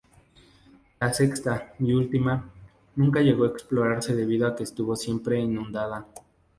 [0.99, 2.49] La sexta, y última,
[2.95, 6.07] nunca llegó a explotarse debido a que estuvo siempre inundada.